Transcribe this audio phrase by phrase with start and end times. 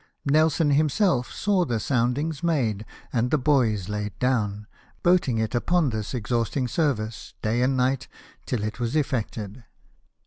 [0.25, 4.65] Nelson himself saw the soundings made and the buoys laid down,
[5.03, 8.07] boating it upon this exhausting service, day and night,
[8.47, 9.63] till it was effected.